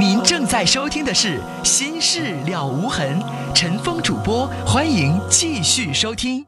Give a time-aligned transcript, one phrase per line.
[0.00, 3.20] 您正在收听的是《心事了无痕》，
[3.52, 6.42] 陈峰主播，欢迎继续收听。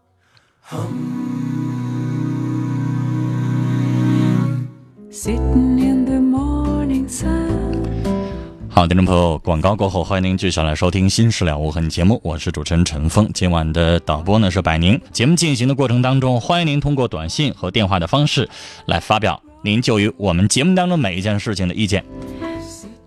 [8.71, 13.31] 好，听众朋友，广告过后，欢迎您继续来收听《新事了无痕》节目，我是主持人陈峰。
[13.35, 14.99] 今晚的导播呢是百宁。
[15.13, 18.49] 节目进行的过程当中，欢迎您通过短信和电话的方式
[18.87, 22.03] 来发表您就于我们节目当中每一件事情的意见。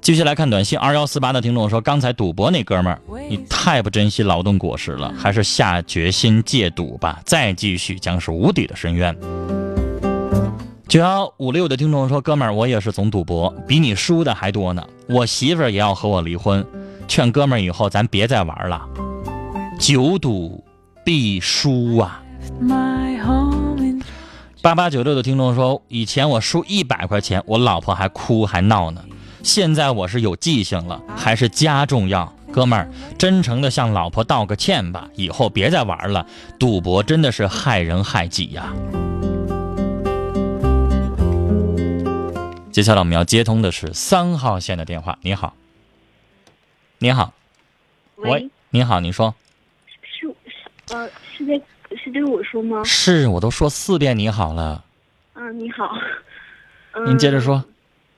[0.06, 9.18] 继续来看短信，二幺四八的听众说：“刚才赌博那哥们儿，你太不珍惜劳动果实了，还是下决心戒赌吧，再继续将是无底的深渊。”
[10.88, 14.88] 九幺五六的听众说：“哥们儿，我也是总赌博，比你输的还多呢。
[15.10, 16.64] 我媳妇儿也要和我离婚，
[17.08, 18.88] 劝哥们儿以后咱别再玩了，
[19.80, 20.64] 久赌
[21.04, 22.22] 必输啊。”
[24.62, 29.02] 八八九六的听众说：“以前我输一百块钱，我老婆还哭还闹呢。”
[29.46, 32.34] 现在我是有记性了，还是家重要？
[32.52, 36.26] 哥们儿，真诚的向老婆道个歉吧，以后别再玩了。
[36.58, 38.74] 赌博真的是害人害己呀。
[42.72, 45.16] 接下来我们要接通的是三号线的电话。
[45.22, 45.54] 你好，
[46.98, 47.32] 你好，
[48.16, 49.36] 喂，你好，你说，
[50.02, 50.36] 是
[50.90, 51.54] 呃，是在
[51.96, 52.84] 是对我说吗？
[52.84, 54.84] 是我都说四遍你好了。
[55.36, 55.96] 嗯，你好。
[57.06, 57.64] 您接着说。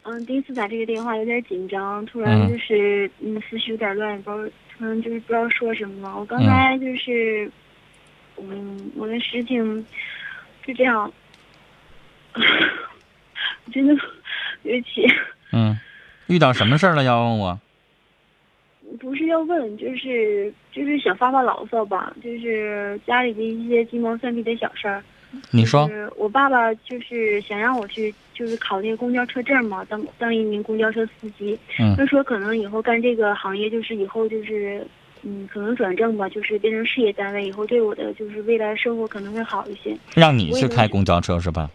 [0.09, 6.17] 嗯，第一次打这个电话有点紧张，突然就是嗯思绪有点乱，不知道突然就是不知道说什么了。
[6.17, 7.51] 我刚才就是
[8.37, 9.85] 嗯，我的事情
[10.65, 11.11] 是这样，
[13.73, 13.93] 真的
[14.63, 15.05] 对不起。
[15.51, 15.77] 嗯，
[16.27, 17.59] 遇到什么事儿了要问我？
[19.01, 25.03] 不是要问，就是就是想发发牢骚吧，就是家里的一些鸡毛蒜皮的小事儿。
[25.51, 31.57] 你说，我爸爸就是想让我去，就是考那个公交车证嘛，当当一名公交车司机。
[31.79, 31.95] 嗯。
[31.95, 34.85] 他说可能以后干这个行业，就是以后就是，
[35.23, 39.95] 嗯，可能转正吧，就是变成事业单位，以后对我的就是未来生活可能会好一些。
[40.15, 41.69] 让你去开公交车是吧？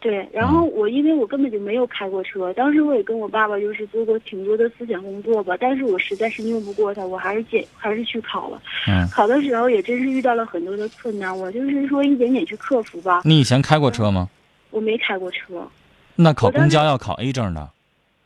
[0.00, 8.62] 对，然后我因为我根本就没有开过车，当时我也跟我爸爸就是做过挺多的思想工作吧，但是我实在是拗不过他，我还是坚还是去考了。
[8.86, 13.22] 嗯，考的时候也真是遇到了很多的困难，我就是说一点点去克服吧。
[13.24, 14.28] 你以前开过车吗？
[14.70, 15.66] 我没开过车。
[16.14, 17.68] 那考公交要考 A 证的。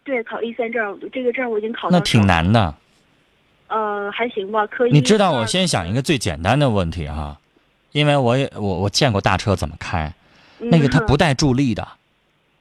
[0.04, 1.88] 对，考 A 三证，这个证我已经考。
[1.90, 2.74] 那挺难的。
[3.68, 4.92] 呃，还行吧，可以。
[4.92, 7.38] 你知道，我先想一个最简单的问题哈，
[7.92, 10.12] 因为我也我我见过大车怎么开。
[10.62, 11.86] 那个它不带助力的，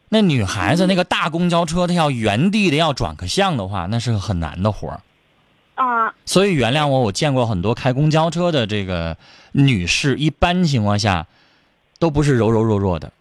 [0.09, 4.99] 那女孩子那个大公交车，她要原地的要转个向的话，那是个很难的活儿。
[5.75, 6.13] 啊。
[6.25, 9.15] 所以原谅我，我见过很多开公交车的这个
[9.51, 11.27] 女士，一般情况下
[11.99, 13.11] 都不是柔柔弱弱的。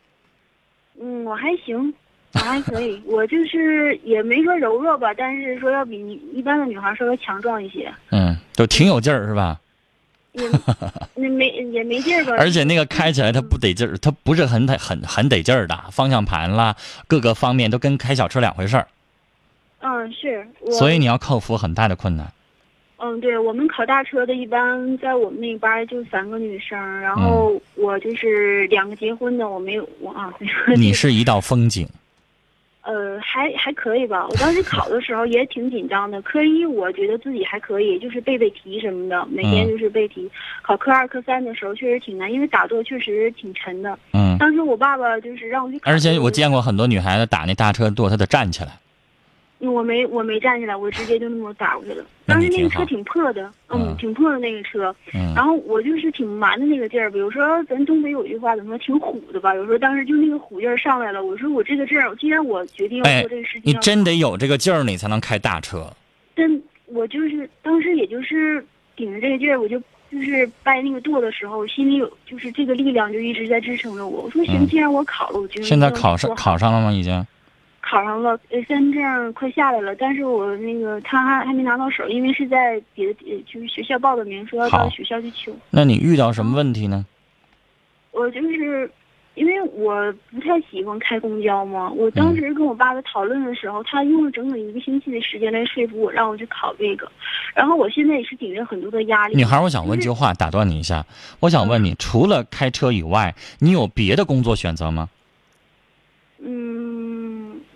[1.01, 1.95] 嗯，我还行，
[2.33, 7.93] 我还可以，我就是也没说柔弱吧，但是说要比一般的女孩稍微强壮一些。
[8.11, 9.60] 嗯，就挺有劲儿，是吧？
[10.33, 10.49] 也
[11.15, 16.77] 那没也没 劲儿吧，而且那个开起来它不得劲儿，它不是很得很很得劲儿的，方向盘啦，
[17.07, 18.87] 各个方面都跟开小车两回事儿。
[19.81, 20.47] 嗯，是。
[20.71, 22.31] 所以你要克服很大的困难。
[23.03, 30.31] 嗯，对我们考大车的，一般在我们那班就三个女生，然后我就是两个结婚的，我没有我啊。
[30.77, 31.89] 你是一道风景。
[32.91, 34.27] 呃，还还可以吧。
[34.29, 36.21] 我当时考的时候也挺紧张的。
[36.23, 40.29] 科一我觉得自己还可以，就是背背题什么的，每天就是背题。
[40.61, 43.97] 考科二、科三的时候确实挺难，因为打坐确实挺沉的。
[44.13, 44.37] 嗯。
[44.39, 45.79] 当时我爸爸就是让我去。
[45.85, 48.71] 而且我见过很多女孩子打那大车坐，她得站起来。
[49.69, 52.05] 我没我没站起来，我直接就那么打过去了。
[52.27, 54.95] 当时那个车挺破的，嗯，挺破的那个车。
[55.13, 55.35] 嗯。
[55.35, 59.55] 然后我就是挺蛮的那个劲儿，比如说咱东北有句话怎么说，挺虎的吧？
[59.55, 61.23] 有时候当时就那个虎劲儿上来了。
[61.23, 65.93] 我说我这个劲儿，既然我决定要做这个事情，你真得有这个劲儿，你才能开大车。
[66.35, 68.65] 真，我就是当时也就是
[68.97, 69.79] 顶着这个劲儿，我就
[70.11, 74.23] 就是掰那个舵的时候，心里有就是这个力量就一直在支撑着我。
[74.23, 76.91] 我说行，既然我考了，我就现在考上考上了吗？
[76.93, 77.27] 已经。
[77.83, 85.53] 考上了，A 三证快下来了，但是我那个他还还没拿到手，因为是在别的，就是学校报的名，说要到学校去取。
[85.71, 87.07] 那你遇到什么问题呢？
[88.13, 88.91] 我就是，
[89.35, 91.89] 因为我不太喜欢开公交嘛。
[91.91, 97.11] 我当时跟我爸爸讨论的时候，他用了整整一个星期的时间来说服我，让我去考这个。
[97.55, 99.37] 然后我现在也是顶着很多的压力。
[99.37, 101.07] 女孩，我想问句话，打断你一下，
[101.41, 105.09] 我想问你，除了开车以外，你有别的工作选择吗？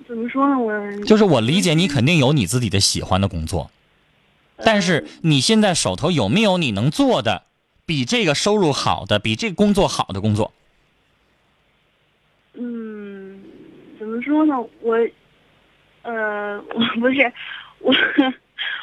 [0.05, 0.09] 嗯。
[0.09, 0.59] 怎么说呢？
[0.59, 3.71] 我就是我理解你肯定有你自己的喜欢的工作，
[4.65, 7.43] 但是你现在手头有没有你能做的
[7.87, 10.53] 比这个收入好的、比这个工作好的工作？
[12.55, 13.41] 嗯，
[13.99, 14.55] 怎么说呢？
[14.81, 14.97] 我，
[16.03, 17.33] 呃，我不是。
[17.81, 17.93] 我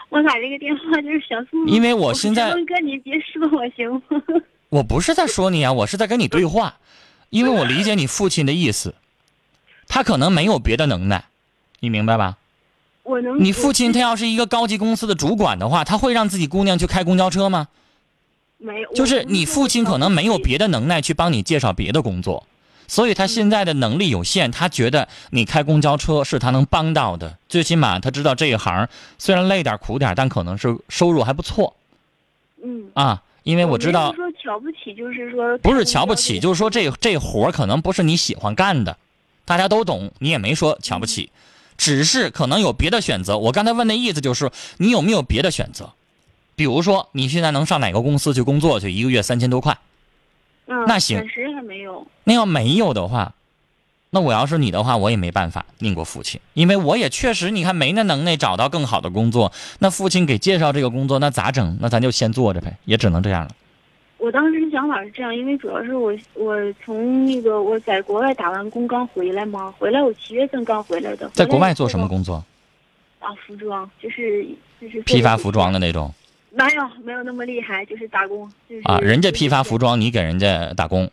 [0.09, 4.01] 我打这个电话就是想诉，因为我现在哥你别说我行吗？
[4.69, 6.75] 我不是在说你啊，我是在跟你对话，
[7.29, 8.93] 因为我理解你父亲的意思，
[9.93, 11.25] 他可能没有别的能耐，
[11.81, 12.37] 你明白吧？
[13.03, 13.43] 我能。
[13.43, 17.67] 你父 亲他要是一个高级公司的主管的话，他会让自己姑娘去开公交车吗？
[18.57, 18.93] 没有。
[18.93, 22.47] 就是你父亲可能没有别的能耐去帮你介绍别的工作，
[22.87, 28.87] 所以他现在的能力有限，他觉得你开公交车是他能帮到的，最起码他知道这一行
[29.17, 31.75] 虽然累点苦点，但可能是收入还不错。
[32.63, 32.85] 嗯。
[32.93, 33.21] 啊。
[33.43, 38.95] 因为我知道，说瞧不起，就是说不是瞧不起，就是说这这活可能不是你喜欢干的，
[39.45, 41.31] 大家都懂，你也没说瞧不起，
[41.77, 43.37] 只是可能有别的选择。
[43.37, 45.91] 我刚才问的意思就是，你有没有别的选择？
[46.55, 49.77] 比如说你现在能上哪个公司去工作去，一个月三千多块，
[50.67, 52.05] 嗯，那行，暂时还没有。
[52.23, 53.33] 那要没有的话。
[54.13, 59.53] 那我要是你的话，我也没办法宁过父亲，因为我也确实，你看没那能耐找到更好的工作。
[59.79, 61.77] 那父亲给介绍这个工作，那咋整？
[61.79, 63.51] 那咱就先做着呗，也只能这样了。
[64.21, 71.27] 我当时想法是这样，因为主要是我我从那个我在国外打完工刚回来嘛，回来我七月份刚回来的。
[71.29, 72.35] 在国外做什么工作？
[73.17, 74.45] 啊，服装，就是
[74.79, 76.13] 就是批发服装的那种。
[76.51, 78.47] 没有没有那么厉害，就是打工。
[78.69, 81.09] 就是啊，人家批发服装，你给人家打工。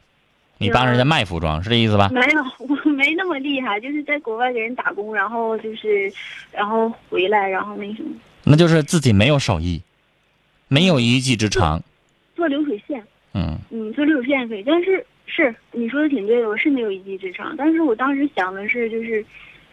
[0.58, 2.10] 你帮人家卖服装是这意思吧？
[2.12, 6.12] 没有，我没那么厉害，就是在国外给人打工，然后就是，
[6.50, 8.10] 然后回来，然后那什么。
[8.44, 9.80] 那就是自己没有手艺，
[10.66, 11.82] 没有一技之长。
[12.38, 13.02] 做流水线。
[13.34, 13.58] 嗯。
[13.70, 19.22] 嗯，做流水线可以，但是是你说的挺对的，我是没有一技之长，但是我当时想的是就是，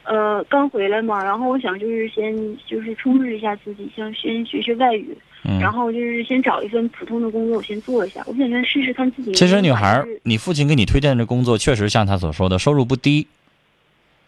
[0.03, 2.35] 呃，刚回来嘛，然后我想就是先
[2.67, 5.15] 就是充实一下自己，像先学学外语。
[5.61, 8.19] 然后就是先找一份普通的工作，我先做一下。
[8.25, 9.31] 我想先试试看自己。
[9.33, 13.27] 其实女孩，你父亲给你推荐的工作，确实像他所说的，收入不低。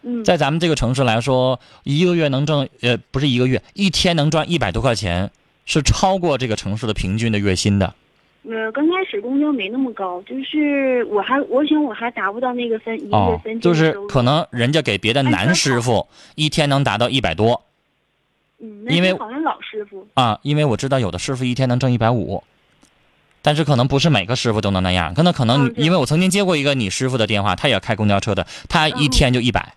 [0.02, 5.28] 嗯，在咱们这个城市来说，一个月能挣呃，不是一个月，一天能赚一百多块钱，
[5.66, 7.92] 是超过这个城市的平均的月薪的。
[8.44, 17.62] 呃，刚开始工资没那么高，就是我还我想我还达不到那个分一个月三千就是可能人家给别的男师傅一天能达到一百多。
[18.60, 22.42] 嗯，因为好像老师傅啊，因为我知道有的师傅一天能挣一百五，
[23.42, 29.74] 但是可能不是每个师傅都能那样，可能可能因为我曾经接过一个你师傅的电话，他也开公交车的，他一天就一百，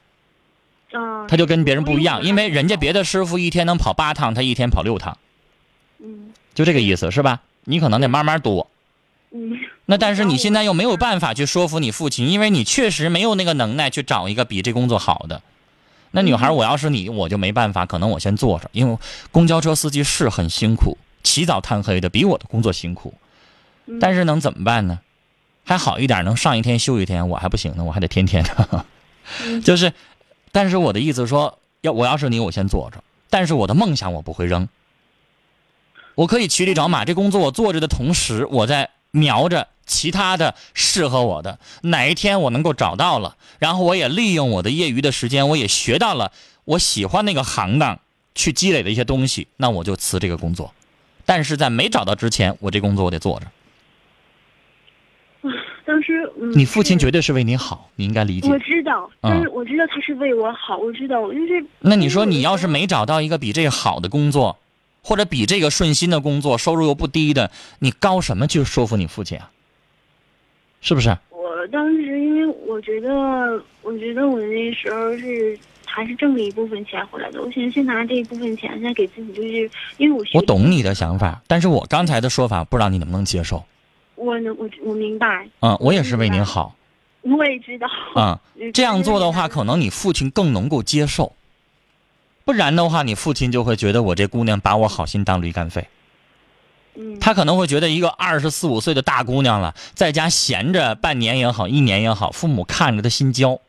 [1.28, 5.18] 他就跟别人不一样，因为人家别的师傅一天能跑八趟，他一天跑六趟，
[6.00, 7.42] 嗯，就这个意思是吧？
[7.66, 8.68] 你可能得慢慢多，
[9.32, 15.42] 嗯，那但是你现在又没有办法去说服你父亲，因为你确实没有那个能耐去找一个比这工作好的。
[16.12, 18.98] 那女孩，我要是你，我就没办法，可能我先坐着，因为
[19.32, 23.14] 公交车司机是很辛苦，起早贪黑的，比我的工作辛苦。
[24.00, 25.00] 但是能怎么办呢？
[25.64, 28.86] 还好一点，能上一天休一天，我还不行呢，我还得天天的。
[29.64, 29.94] 就是，
[30.52, 33.02] 但是我的意思说，要我要是你，我先坐着。
[33.30, 34.68] 但是我的梦想我不会扔，
[36.16, 37.06] 我可以骑驴找马。
[37.06, 39.68] 这工作我做着的同时，我在瞄着。
[39.84, 46.32] 其他的适合我的哪一天我能够找到了，然后我也利用我的业余的时间，我也学到了
[46.64, 48.00] 我喜欢那个行当，
[48.34, 50.74] 去积累的一些东西，那我就辞这个工作。
[51.26, 53.48] 但是在没找到之前，我这工作我得做着。
[55.84, 58.50] 当时你父亲绝对是为你好，你应该理解。
[58.50, 61.66] 我知道，但是我知道他是为我好，我知道，我就是。
[61.80, 64.58] 那你说，你要是没找到一个比这个好的工作，
[65.04, 69.50] 或者比这个顺心的工作，收入又不低的，你高什么去说服你父亲啊？
[70.82, 71.18] 是不是？
[71.30, 73.10] 我当时因为我觉得，
[73.82, 77.42] 我觉得我那时候是还是挣了一部分钱回来的。
[77.42, 83.64] 我想先拿这一部分钱，现在给自己就是因为我我懂你的想法，但是我刚才的说法不知道你能不能接受。
[84.16, 85.48] 我能，我我明白。
[85.60, 86.76] 嗯，我也是为您好。
[87.22, 87.88] 我也知道。
[88.16, 88.40] 嗯，
[88.74, 91.36] 这样做的话，可能你父亲更能够接受。
[92.52, 95.88] 不然的话，你父亲就会觉得我这姑娘把我好心当驴肝肺。
[97.22, 103.62] 他可能会觉得一个二十四五岁的大姑娘了，在家闲着半年也好，一年也好，父母看着她心焦。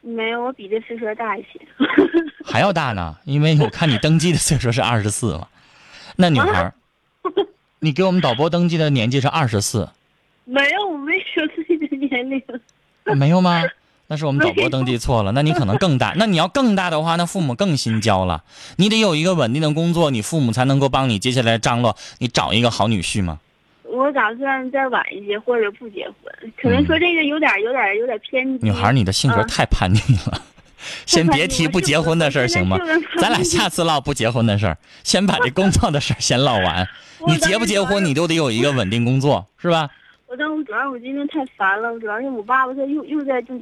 [0.00, 1.60] 没有，我比这岁数大一些。
[2.44, 5.46] 还要大呢，因为我看你登记的岁数是二十四嘛。
[6.16, 6.72] 那女孩，
[7.78, 9.88] 你给我们导播登记的年纪是二十四。
[10.44, 12.42] 没有，我没说自己的年龄。
[13.16, 13.62] 没有吗？
[14.12, 16.12] 那是我们导播登记错了，那你可能更大。
[16.20, 18.44] 那你要更大的话，那父母更心焦了。
[18.76, 23.38] 你得有一个稳定的工作，你父母才能够帮你接下来张罗，你找一个好女婿吗。
[23.84, 26.52] 我打算再晚一些，或者不结婚。
[26.60, 28.66] 可能说这个有点、有点、有点偏激。
[28.66, 30.42] 女孩，你的性格太叛逆了。
[31.06, 32.76] 先别提不结婚的事儿，行吗？
[33.16, 36.86] 咱俩下次唠不结婚的事儿，先把这工作的事儿先唠完。
[37.26, 39.88] 你结不结婚，你都得有一个稳定工作，是吧？
[40.28, 43.54] 我当我主要我今天太烦了，主要是我爸爸他又又在就。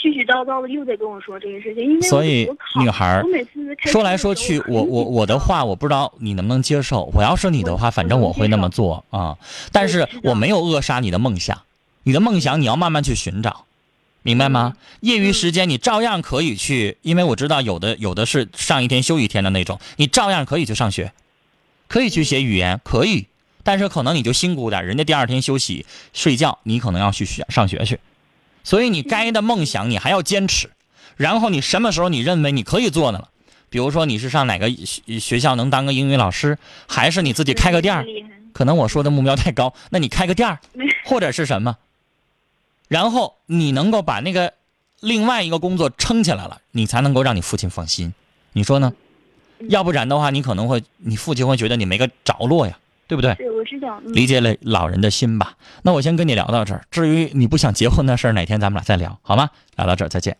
[0.00, 2.48] 絮絮叨叨的又在跟我说这个事情，因为所以
[2.80, 7.04] 女孩儿我每次说来说去，我我我的话我不知道你能不能接受。
[7.14, 9.36] 我要是你的话，反正我会那么做啊。
[9.70, 11.62] 但是我没有扼杀你的梦想，
[12.04, 13.66] 你的梦想你要慢慢去寻找，
[14.22, 14.74] 明白吗？
[15.00, 21.12] 业余时间你照样可以去，因为我知道有的有的是上一天休一天的那种，你照样可以去上学，
[21.88, 23.26] 可以去学语言，可以。
[23.62, 28.00] 但是可能你就辛苦点，人家第二天休息睡觉，你可能要去学上学去。
[28.64, 30.70] 所以你该的梦想你还要坚持，
[31.16, 33.28] 然后你什么时候你认为你可以做的了？
[33.68, 38.04] 比如说你是上哪个学学校能当个英语老师，还是你自己开个店儿？
[38.52, 40.58] 可能我说的目标太高，那你开个店儿，
[41.04, 41.76] 或者是什么？
[42.88, 44.54] 然后你能够把那个
[44.98, 48.12] 另外一个工作撑起来了，你才能够让你父亲放心。
[48.52, 48.92] 你说呢？
[49.68, 52.78] 要不然的话，你可能会，你父亲会觉得你没个着落呀，
[53.10, 53.34] 对不对？
[53.34, 54.00] 对，我知道。
[54.06, 55.54] 嗯理解了老人的心吧。
[55.82, 59.50] 那我先跟你聊到这儿，至于你不想结婚的事儿，哪天咱们俩再聊，好吗？
[59.76, 60.36] 聊到这儿，再见。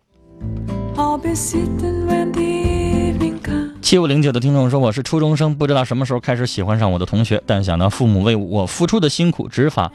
[3.83, 9.91] 七五零九的听众说：“我是初中生，不知道什么时候开始喜欢上我的同学，但想到父母为我付出的辛苦，只法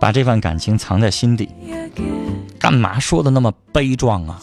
[0.00, 1.48] 把这份感情藏在心底。
[2.58, 4.40] 干嘛说的那么悲壮啊？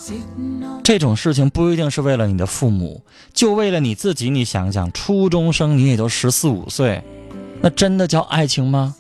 [0.83, 4.29] 这种事情不一定是为了你的父母，就为了你自己。
[4.29, 7.03] 你想想，初中生你也就十四五岁，
[7.63, 8.93] 那真的叫爱情吗？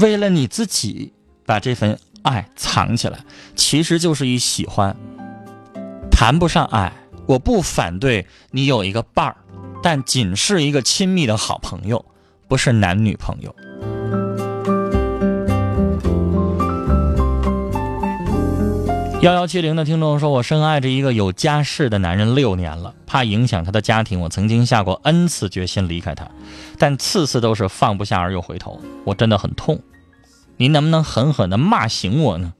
[0.00, 1.12] 为了你自己
[1.44, 3.18] 把这份爱藏起来，
[3.54, 4.96] 其实就是一喜欢，
[6.10, 6.90] 谈不上爱。
[7.26, 9.36] 我不反对你有一个伴儿，
[9.82, 12.02] 但仅是一个亲密的好朋友，
[12.48, 13.54] 不是男女朋友。
[19.20, 26.30] 幺幺七零的听众说：“我深爱着一个有家室的男人六年了，怕影响他的家庭，我曾经下过 N 次决心离开他，
[26.78, 29.82] 但次次都是放不下而又回头，我真的很痛。
[30.56, 32.54] 您能不能狠狠的骂醒我呢？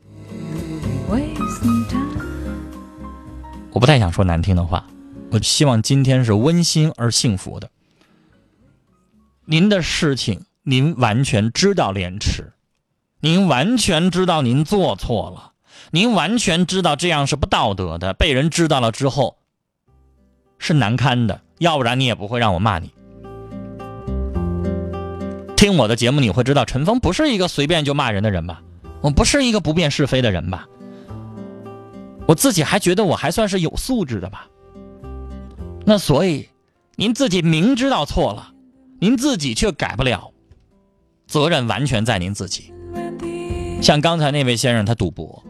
[3.70, 4.84] 我不太想说难听的话，
[5.30, 7.70] 我希望今天是温馨而幸福的。
[9.44, 12.52] 您的事情，您完全知道廉耻，
[13.20, 15.52] 您完全知道您做错了，
[15.90, 19.36] 您完全知道这样是不道德的，被人知道了之后
[20.58, 22.92] 是难堪的，要不然你也不会让我骂你。
[25.56, 28.62] 听我的节目，你会知道陈峰不是一个随便就骂人的人吧？
[29.00, 30.66] 我不是一个不辨是非的人吧？
[32.26, 34.46] 我自己还觉得我还算是有素质的吧。
[35.84, 36.48] 那所以，
[36.96, 38.52] 您自己明知道错了，
[39.00, 40.30] 您自己却改不了，
[41.26, 42.72] 责任完全在您自己。
[43.80, 45.42] 像刚才那位先生，他赌博，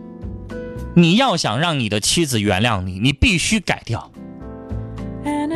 [0.94, 4.10] 你要想让你的妻子原谅你，你必须改掉。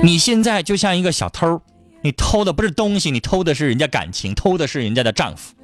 [0.02, 1.60] 你现在就像一个小偷，
[2.02, 5.54] 你偷的不是东西，你偷的是人家感情，偷的是人家的丈夫。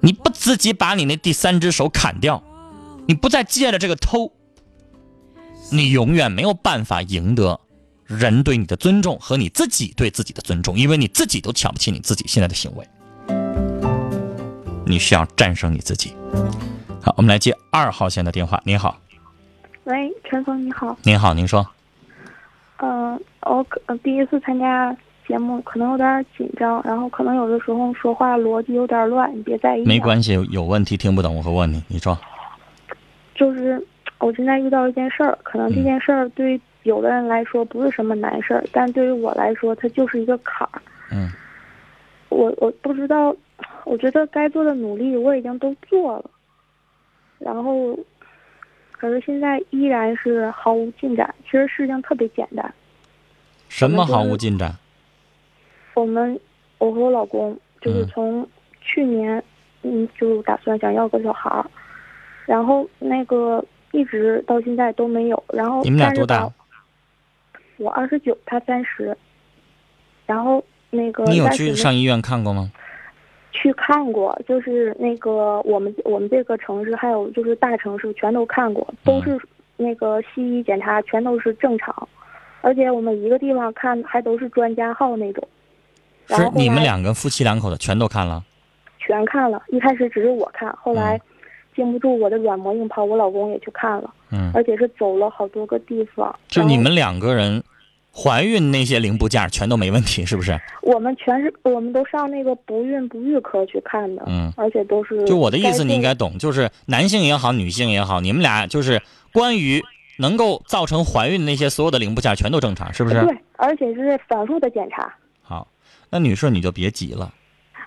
[0.00, 2.42] 你不自己把你那第三只手砍掉，
[3.06, 4.32] 你不再借着这个偷，
[5.70, 7.58] 你永远没有办法赢得
[8.04, 12.86] 人对你的尊重和你自己对自己的尊重，因为你自己都瞧不起你自己现在的行为。
[14.86, 16.14] 你需要战胜你自己。
[17.04, 18.58] 好，我们来接二号线的电话。
[18.64, 18.96] 您好，
[19.84, 21.66] 喂，陈峰你好，您好，您说。
[22.78, 24.96] 嗯、我可呃第一次参加
[25.28, 29.84] 节目，可能有点紧张，然后可能有的时候说话逻辑有点乱，你别在意、啊。
[29.86, 31.82] 没关系，有问题听不懂我会问你。
[31.88, 32.18] 你说，
[33.34, 33.86] 就是
[34.18, 40.80] 我现在遇到一件事儿，可能这嗯件事儿对于有的人来说不是什么难事儿，但对于我来说，它就是一个坎儿。
[41.10, 41.30] 嗯
[42.30, 43.36] 我我不知道，
[43.84, 46.30] 我觉得该做的努力我已经都做了，
[47.38, 47.98] 然后，
[48.92, 51.34] 可是现在依然是毫无进展。
[51.44, 52.74] 其实事情特别简单，
[53.68, 54.74] 什么毫无进展？
[55.94, 56.38] 我们
[56.78, 58.48] 我和我老公就是嗯从
[58.80, 59.42] 去年，
[59.82, 61.64] 嗯，就打算想要个小孩儿，
[62.46, 65.44] 然后那个一直到现在都没有。
[65.52, 66.50] 然后你们俩多大？
[67.76, 69.16] 我二十九，他三十。
[70.26, 72.72] 然后那个你有去上医院看过吗？
[73.64, 79.40] 去看过，就是那个我们我们这个城市还有就是大城市全都看过，都是
[79.78, 82.06] 那个西医检查全都是正常，
[82.60, 85.42] 而且我们一个地方看还都是专家号那种。
[86.26, 88.44] 是你们两个夫妻两口子全都看了？
[88.98, 91.18] 全看了，一开始只是我看，后来
[91.74, 96.38] 经不住我的软磨硬泡，我老公也去看了，嗯，而且是走了好多个地方。
[96.48, 97.62] 就你们两个人
[98.16, 100.56] 怀孕那些零部件全都没问题，是不是？
[100.82, 109.02] 我们全是我们都上那个不孕不育科去看的，嗯而且都是就我的意思，你应该懂，就是男性也好，女性也好，你们俩就是
[109.32, 109.82] 关于
[110.18, 113.20] 能够造成怀孕那些所有的零部件全都正常，是不是？
[113.24, 115.66] 对，而且是反复的检查，好，
[116.10, 117.32] 那女士你就别急了。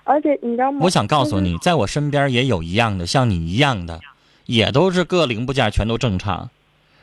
[0.04, 0.80] 而且你知道吗？
[0.82, 4.00] 我想告诉你，在我身边也有一样的，像你一样的，
[4.44, 6.50] 也都是各零部件全都正常，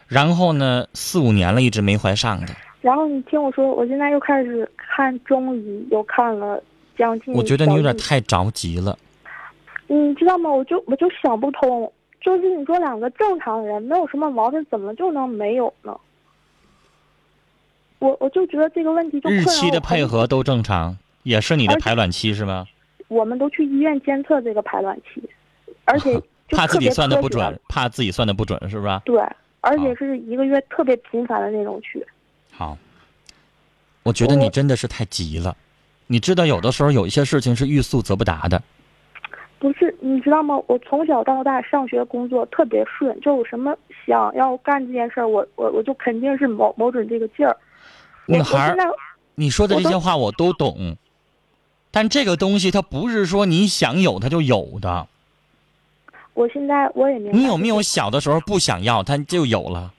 [0.08, 2.53] 然后呢，四五年了一直没怀上的。
[2.86, 6.62] 然后你听我说，我现在又开始看中医，又看了
[6.96, 7.34] 将近。
[7.34, 8.96] 我觉得你有点太着急了。
[9.88, 10.51] 你知道吗？
[10.51, 16.00] 我就我就想不通，就是你说两个正常人没有什么毛病，怎么就能没有呢？
[17.98, 22.68] 我我就觉得这个问题就困日期的配合都正常，也是你的排卵期是吗？
[23.08, 25.27] 我们都去医院监测这个排卵期，
[25.86, 26.22] 而且
[26.56, 29.01] 怕自己算的不准，怕自己算的不准是不是？
[29.06, 29.20] 对，
[29.62, 32.06] 而且是一个月特别频繁的那种去。
[32.57, 32.77] 好，
[34.03, 35.55] 我觉得你真的是太急了。
[36.07, 38.62] 你知道，有的时候有一些事情是欲速则不达的。
[39.59, 40.55] 不是，你知道吗？
[40.67, 47.57] 我从小到大上学工作特别顺，就有什么想要干这件事儿，我我我就肯定是谋谋准这个劲儿。
[48.27, 48.75] 我女孩
[49.33, 50.95] 你说的这些话我都懂，
[51.91, 55.07] 但这个东西它不是说你想有它就有的。
[56.33, 57.38] 我现在我也明白。
[57.38, 57.81] 你有没有？
[57.81, 59.91] 小的时候不想要，它就有了？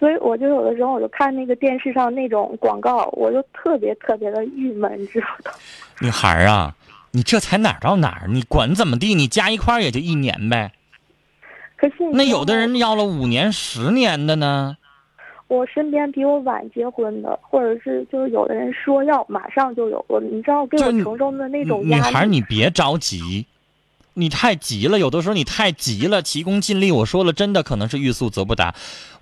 [0.00, 5.52] 所以我就有的时候我就看那个电视上那种广告，我就特别特别的郁闷，你知道吗。
[6.00, 6.74] 女孩儿啊，
[7.12, 8.28] 你这才哪儿到哪儿？
[8.28, 10.72] 你管怎么地，你加一块儿也就一年呗。
[11.76, 14.78] 可是那有的人要了五年、十年的呢。
[15.48, 22.14] 我身边比我晚结婚的，或者是就是有的人说要马上就有，我你知道给我承受的那种女压力。
[22.14, 23.44] 孩，你别着急，
[24.20, 24.98] 你太急了。
[24.98, 26.92] 有的时候你太急了，急功近利。
[26.92, 28.74] 我说了，真的可能是欲速则不达。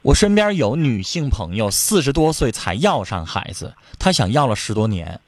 [0.02, 5.21] 我身边有女性朋友，四十多岁才要上孩子，她想要了十多年，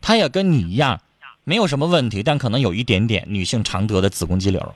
[0.00, 1.00] 她也跟你一样，
[1.44, 4.74] 没有什么问题，但可能有一点点女性常得的子宫肌瘤，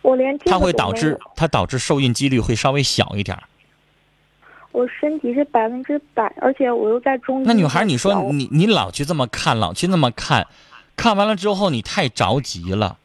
[0.00, 3.38] 我连这个它会导致有它导致受孕几率会稍微小一点。
[4.72, 7.44] 我身体是百分之百，而且我又在中医。
[7.46, 10.46] 那女孩，你说你你老去这么看，老去那么看，
[10.96, 12.96] 看完了之后你太着急了。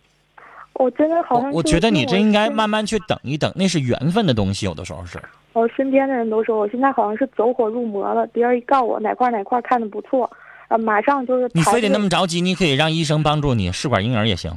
[0.78, 5.20] 我真的好像我我觉得你这应该慢慢去等一等，那是缘分的东西，有的时候是。
[5.54, 10.30] 我身边的人都说我现在好像是走火入魔了，别人一告我哪块哪块看的不错，
[10.68, 14.52] 呃，马上就是你非得那么着急，你可以让医生帮助你，试管婴儿也行。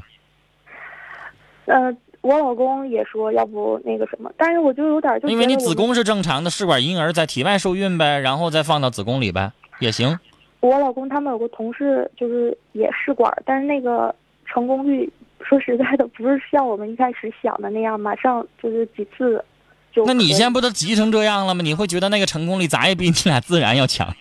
[1.65, 10.19] 呃，我老公也说要不那个什么，但是我就有点就因为你子宫是正常的，试管婴儿在体外受孕呗，然后再放到子宫里呗，也行。
[10.61, 15.11] 我老公他们有个同事就是也试管，但是那个成功率
[15.43, 19.45] 说实在的不是像我们一开始想的那样，马上就是几次
[19.93, 20.05] 就。
[20.07, 21.63] 那你现在不都急成这样了吗？
[21.63, 24.15] 你会觉得那个成功率咋也比你俩自然要强。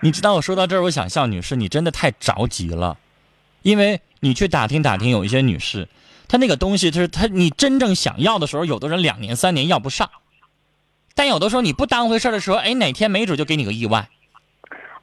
[0.00, 2.98] 你知道我说到这儿，我想笑，女士，你真的太着急了，
[3.62, 5.88] 因为你去打听打听，有一些女士，
[6.28, 10.08] 她那个东西，就是她你真正想要的时候，有的人两年三年要不上，
[11.16, 14.08] 但有的时候你不当回事儿的时候，哎，哪天没准就给你个意外。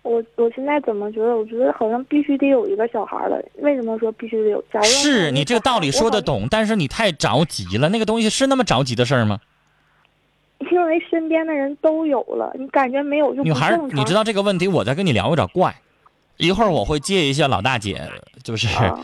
[0.06, 1.36] 我我现在怎么觉得？
[1.36, 3.42] 我觉得好像必须得有一个小孩了。
[3.56, 4.64] 为什么说必须得有？
[4.72, 6.48] 假如是你这个道理说得懂。
[6.50, 7.90] 但是你太着急了。
[7.90, 9.40] 那个东西是那么着急的事儿吗？
[10.72, 13.78] 因为身边的人都有了，你感觉没有就不女孩。
[13.92, 15.76] 你知道这个问题，我在跟你聊有点怪。
[16.38, 18.02] 一会儿我会接一些老大姐，
[18.44, 19.00] 就是啊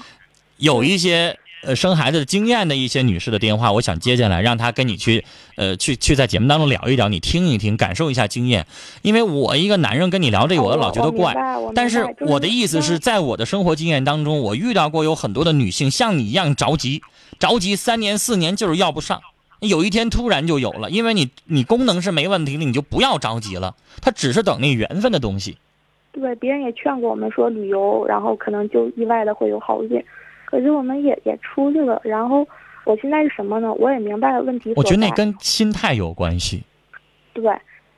[0.58, 5.24] 有一些呃生孩子的经验的一些女士的电话，我想接进来，让她跟你去
[5.56, 8.66] 呃去去在节目当中聊一聊，你听一听，感受一下经验。
[9.02, 11.36] 因为我一个男人跟你聊这个，我老觉得怪。
[11.76, 17.02] 但是我的意思是在我的生活经验当中，我遇到过有很多的女性像你一样着急，
[17.40, 19.22] 着急三年四年就是要不上，
[19.60, 25.58] 有一天突然就有了，因为你你功能是没问题的，你就不要着急了，他只是等那缘分的东西。
[26.14, 30.04] 对别人也劝过我们说旅游，然后可能就意外的会有好运，
[30.52, 32.00] 可是我们也也出去了。
[32.04, 32.48] 然后
[32.84, 33.74] 我现在是什么呢？
[33.76, 34.74] 我也明白了问题。
[34.76, 36.62] 我觉得那跟心态有关系，
[37.34, 37.44] 对，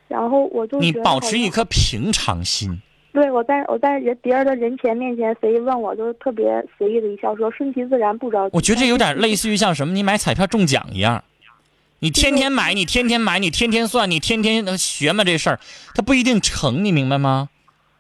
[0.08, 2.82] 然后我就你保持一颗平常心。
[3.12, 6.46] 对我在我在人别人的人前面前，随意问我就是特别
[6.78, 8.56] 随意的一笑，说顺其自然，不着急。
[8.56, 11.24] 我觉得这有点类似于像什么，你买彩票中奖一样，
[12.00, 15.60] 你天天买，你天天买，你天天算，你天天学嘛这事儿，
[15.94, 17.50] 它不一定成，你明白吗？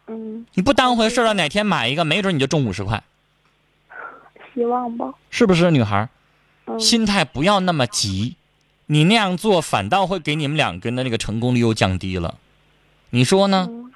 [0.08, 3.04] 嗯，你不当回事儿了，哪天买一个，没准你就中五十块，
[4.54, 5.14] 希望吧。
[5.30, 6.08] 是不是，女孩
[6.80, 8.36] 心态不要那么急，
[8.86, 12.36] 你那样做反倒会给你们两个人的那个成功率又降低了，
[13.10, 13.68] 你说呢？
[13.70, 13.92] 嗯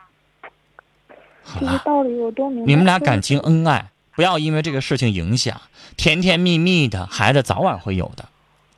[1.49, 2.65] 好了，这些道理我都明白。
[2.65, 5.61] 你们俩感情恩爱，不要因为这个事情影响，
[5.95, 8.25] 甜甜蜜蜜的，孩子早晚会有的，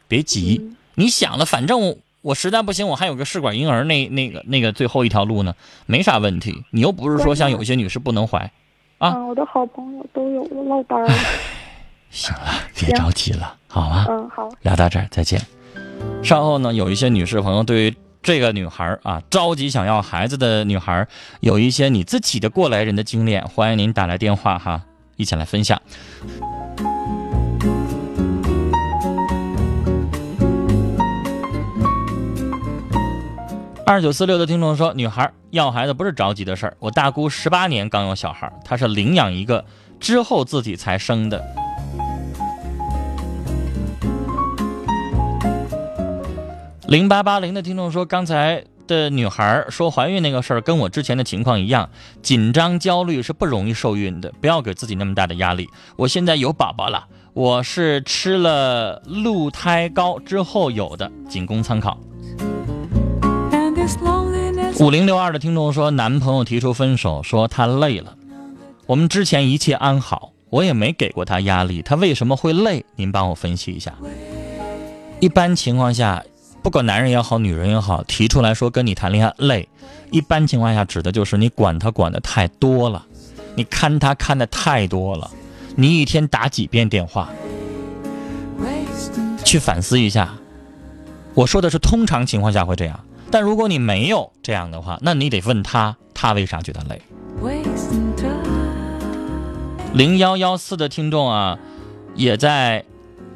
[0.08, 0.60] 别急。
[0.62, 6.66] 嗯你想了，反正我我实在不行，我还有个试管婴儿那那个那个最后一条路呢，没啥问题。
[6.72, 8.52] 你又不是说像有些女士不能怀，
[8.98, 11.14] 啊嗯，我的好朋友都有了，落单了。
[12.12, 14.06] 行了别着急了好吗？
[14.10, 14.50] 嗯好。
[14.62, 15.42] 聊到这儿再见。
[16.24, 21.08] 稍后呢有一些女士朋友对于这个女孩啊着急想要孩子的女孩
[21.40, 24.82] 有一些你自己的过来人的经验欢迎您打来电话哈
[25.16, 25.82] 一起来分享。
[33.86, 39.66] 二九四六的听众说女孩要孩子不是着急的事儿我大姑十八年刚有小孩她是领养一个
[40.00, 41.44] 之后自己才生的。
[46.90, 51.88] 零八八零的听众说，刚才的女孩说怀孕那个事儿跟我之前的情况一样，
[52.24, 55.70] 紧张焦虑是不容易受孕的，不要给自己那么大的压力。
[55.98, 61.96] 我现在有宝宝了，我是吃了鹿胎膏之后有的，仅供参考。
[64.80, 68.16] 五零六二的听众说，男朋友提出分手，说他累了。
[68.88, 72.84] 我们之前一切安好，我也没给过他压力，他为什么会累？
[72.96, 73.94] 您帮我分析一下。
[75.20, 76.24] 一般情况下，
[76.70, 79.68] 不管男人也好，女人也好，提出来说跟你谈恋爱累，
[80.12, 83.08] 一般情况下指的就是你管他管的太多了，
[83.56, 85.32] 你看他看的太多了，
[85.76, 87.30] 你一天打几遍电话，
[89.44, 90.36] 去反思一下。
[91.34, 93.00] 我说的是通常情况下会这样，
[93.32, 97.02] 但如果你没有这样的话，那你得问他，他为啥觉得累？
[99.92, 101.58] 零幺幺四的听众啊，
[102.14, 102.86] 也在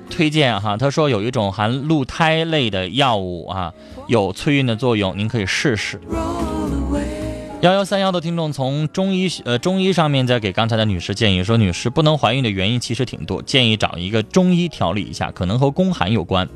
[0.10, 3.74] 推荐哈，他说有一种含鹿胎类的药物啊，
[4.08, 6.00] 有催孕的作用，您可以试试。
[7.62, 16.48] 幺幺三幺的听众从中医呃中医上面再给刚才的女士建议说，女士不能怀孕的原因其实挺多，建议找一个中医调理一下，可能和宫寒有关。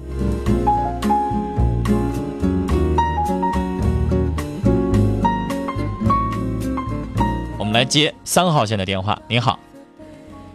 [7.57, 9.57] 我们来接三号线的电话，您好。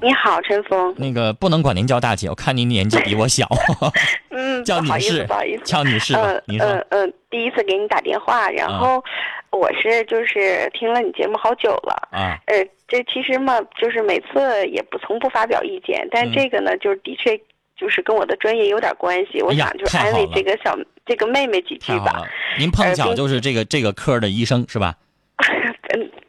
[0.03, 0.93] 你好，陈峰。
[0.99, 3.47] 那个不能管您叫大姐，我看您年纪比我小，
[4.31, 5.63] 嗯， 叫不好意思，女士不好意思。
[5.65, 6.59] 叫女士吧嗯。
[6.59, 9.03] 嗯嗯，第一次给你打电话，然后
[9.51, 12.09] 我是就是听了你节目好久了。
[12.11, 12.57] 啊，呃，
[12.89, 17.39] 这其实嘛，就是每次也不从不发表意见，但嗯这个呢，就是的确
[17.79, 19.41] 就是跟我的专业有点关系。
[19.41, 22.23] 我想就是安慰这个小这个妹妹几句吧
[22.59, 24.95] 您碰巧就是这个这个科的医生是吧？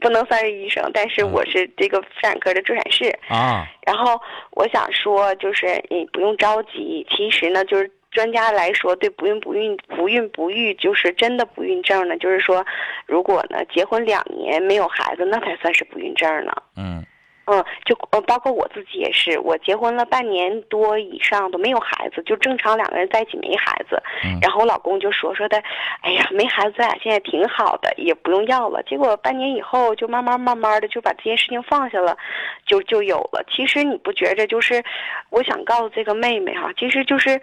[0.04, 3.06] 嗯，不能算是医生，但是嗯我是这个妇产科的助产士。
[3.30, 4.20] 啊，然后
[4.52, 7.06] 我想说，就是你不用着急。
[7.10, 12.66] 其实呢，就是专家来说，对不孕不孕不孕不育，就是真的不孕症呢，就是说，
[13.06, 16.52] 如果呢结婚两年没有孩子，那才算是不孕症呢。
[16.76, 17.04] 嗯
[17.46, 24.02] 嗯，就呃，包括我自己也是，我结婚了半年多以上都没有孩子，就正常两个人在一起没孩子。
[24.24, 25.62] 嗯然后我老公就说说的，
[26.02, 28.82] 哎呀，没孩子，咱俩现在挺好的，也不用要了。
[28.84, 32.18] 结果半年以后，就慢慢慢慢的就把这件事情放下了，
[32.66, 33.44] 就就有了。
[33.54, 34.84] 其实你不觉着，就是
[35.30, 37.42] 我想告诉这个妹妹哈，其实就是，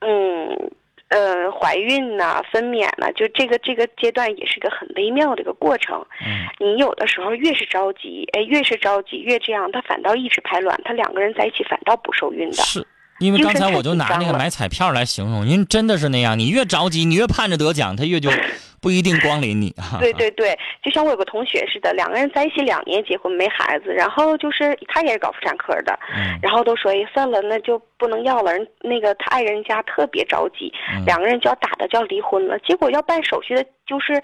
[0.00, 0.70] 嗯。
[1.10, 6.04] 呃，怀孕呐、分娩呐、就这个这个阶段也是个很微妙的一个过程。
[6.24, 12.56] 嗯你有的时候越是着急，哎，越是着急，越这样，他反倒一直排卵，他两个人在一起反倒不受孕的。
[12.62, 12.86] 是。
[13.18, 18.30] 因为刚才我就拿那个买彩票来形容，您真的是那样，你越着急，你越盼着得奖，他越就
[18.80, 19.98] 不一定光临你啊。
[20.00, 28.52] 对对对，就像我有个同学似的，两个人在一起两年，结婚没孩子，然后就是他也是搞妇产科的，嗯然后都说哎算了，那就不能要了。
[28.52, 32.58] 人那个他爱人家特别着急，嗯两个人就要打的就要离婚了。
[32.60, 34.14] 结果要办手续的，就是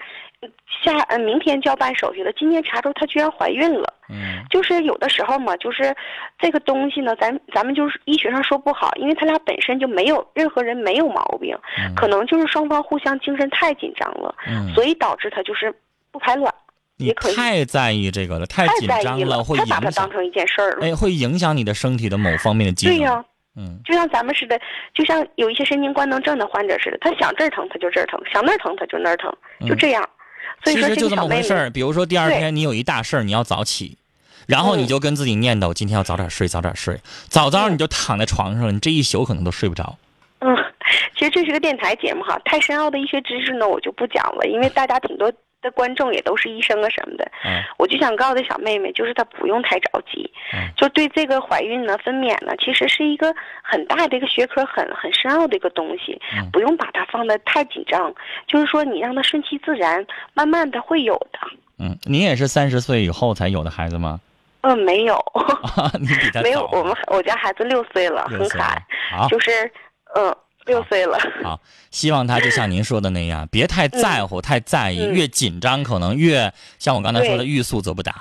[0.41, 0.51] 嗯
[0.83, 3.93] 下呃明天就要办手续了，今天查出她居然怀孕了。
[4.09, 5.93] 嗯就是有的时候嘛，就是
[6.39, 15.73] 这个东西呢，咱咱们就是医学上说不好，因为他俩本身就没有任何人没有毛病，嗯可能就是双方互相精神太紧张了，嗯，所以导致他就是
[16.11, 16.53] 不排卵，
[16.97, 20.85] 你可太在意这个了，太太紧张了，会太把它影响，当成一件事儿了。
[20.85, 22.95] 哎，会影响你的身体的某方面的机能。
[22.97, 24.59] 对呀、嗯就像咱们似的，
[24.93, 29.31] 就像有一些神经官能症的患者似的，他想这儿疼他就这儿疼，想那儿疼他就那儿疼，
[29.67, 30.09] 就这样。
[30.63, 31.69] 所以说嗯其实就这么回事儿。
[31.69, 33.97] 比如说第二天你有一大事儿，你要早起，
[34.47, 36.99] 然后你嗯就跟自己念叨，今天要早点睡，早点睡。
[37.29, 39.97] 早早你就躺在床上了，你这一宿可能都睡不着。
[40.39, 40.55] 嗯，
[41.15, 47.25] 其实这是个电台节目哈，太深奥的医学知识呢我就不讲了，因为大家挺多的观众也都是医生啊什么的。
[47.45, 58.13] 嗯我就想告诉小妹妹，就是她不用太着急，嗯就对这个怀孕呢、分娩呢，其实是一个很大的一个学科，很很深奥的一个东西，嗯不用把它放得太紧张。
[58.47, 61.39] 就是说，你让它顺其自然，慢慢的会有的。
[61.79, 64.19] 嗯，你也是三十岁以后才有的孩子吗？
[64.61, 65.23] 嗯，没有，
[65.99, 68.75] 你比他没有，我们我家孩子六岁了，很可爱
[69.29, 69.51] 就是
[70.15, 70.35] 嗯
[70.67, 71.17] 六岁了。
[71.43, 78.13] 好，希望他就像您说的那样，别太在乎、太在意，嗯越紧张可能越像我刚才说的欲速则不达。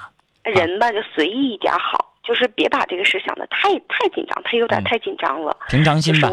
[0.45, 5.55] 人吧就随意一点好，就是别把这个事想的太太紧张，他有点嗯太紧张了。
[5.69, 6.31] 平常心吧。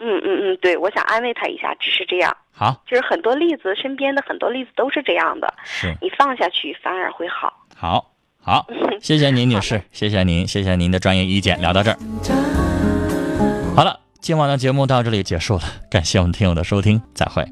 [0.00, 2.36] 嗯嗯嗯，对，我想安慰他一下，只是这样。
[2.52, 7.64] 好，就是很多例子，身边的很多例子都是这样的，是你放下去反而会好。
[7.76, 8.12] 好，
[8.42, 8.66] 好，
[9.00, 11.60] 谢谢您，女士，谢谢您，谢谢您的专业意见。
[11.60, 11.96] 聊到这儿，
[13.74, 17.46] 好了，今晚的节目到这里结束了，感谢我们听友的收听，再会。